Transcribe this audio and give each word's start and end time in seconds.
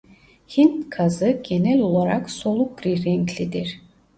Hint 0.57 0.89
kazı 0.89 1.41
genel 1.43 1.81
olarak 1.81 2.29
soluk 2.29 2.77
gri 2.81 3.05
renklidir. 3.05 3.81